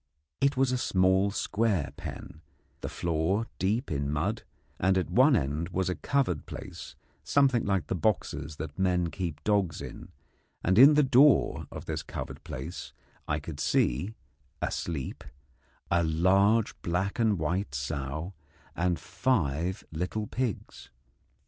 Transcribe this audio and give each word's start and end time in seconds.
It 0.39 0.57
was 0.57 0.71
a 0.71 0.79
small 0.79 1.29
square 1.29 1.93
pen, 1.95 2.41
the 2.79 2.89
floor 2.89 3.45
deep 3.59 3.91
in 3.91 4.09
mud, 4.11 4.41
and 4.79 4.97
at 4.97 5.11
one 5.11 5.35
end 5.35 5.69
was 5.69 5.89
a 5.91 5.95
covered 5.95 6.47
place 6.47 6.95
something 7.23 7.63
like 7.65 7.85
the 7.85 7.93
boxes 7.93 8.55
that 8.55 8.79
men 8.79 9.11
keep 9.11 9.43
dogs 9.43 9.79
in; 9.79 10.09
and 10.63 10.79
in 10.79 10.95
the 10.95 11.03
door 11.03 11.67
of 11.69 11.85
this 11.85 12.01
covered 12.01 12.43
place 12.43 12.93
I 13.27 13.39
could 13.39 13.59
see, 13.59 14.15
asleep, 14.59 15.23
a 15.91 16.03
large 16.03 16.81
black 16.81 17.19
and 17.19 17.37
white 17.37 17.75
sow 17.75 18.33
and 18.75 18.97
five 18.97 19.83
little 19.91 20.25
pigs. 20.25 20.89